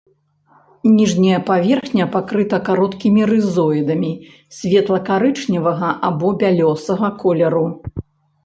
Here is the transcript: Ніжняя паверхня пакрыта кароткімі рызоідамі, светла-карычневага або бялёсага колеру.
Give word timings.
Ніжняя 0.99 1.39
паверхня 1.49 2.07
пакрыта 2.15 2.57
кароткімі 2.71 3.21
рызоідамі, 3.33 4.11
светла-карычневага 4.61 5.89
або 6.09 6.27
бялёсага 6.41 7.07
колеру. 7.25 7.63